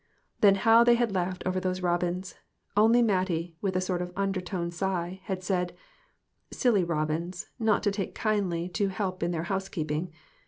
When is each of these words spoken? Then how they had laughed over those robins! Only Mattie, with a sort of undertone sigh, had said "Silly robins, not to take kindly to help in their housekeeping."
Then 0.39 0.55
how 0.55 0.83
they 0.83 0.95
had 0.95 1.13
laughed 1.13 1.43
over 1.45 1.59
those 1.59 1.83
robins! 1.83 2.33
Only 2.75 3.03
Mattie, 3.03 3.55
with 3.61 3.75
a 3.75 3.81
sort 3.81 4.01
of 4.01 4.11
undertone 4.15 4.71
sigh, 4.71 5.21
had 5.25 5.43
said 5.43 5.75
"Silly 6.49 6.83
robins, 6.83 7.49
not 7.59 7.83
to 7.83 7.91
take 7.91 8.15
kindly 8.15 8.67
to 8.69 8.87
help 8.87 9.21
in 9.21 9.29
their 9.29 9.43
housekeeping." 9.43 10.11